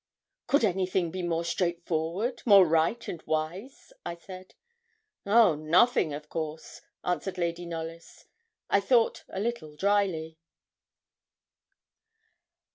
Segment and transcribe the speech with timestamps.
[0.47, 4.55] 'Could anything be more straightforward, more right and wise?' I said.
[5.27, 8.25] 'Oh, nothing of course,' answered Lady Knollys,
[8.67, 10.39] I thought a little drily.